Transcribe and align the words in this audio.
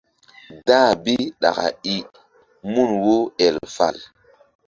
Dah 0.67 0.91
bi 1.03 1.15
ɗaka 1.41 1.67
i 1.95 1.95
I 1.97 1.97
mun 2.73 2.89
wo 3.03 3.15
el 3.45 3.55
fal. 3.75 3.97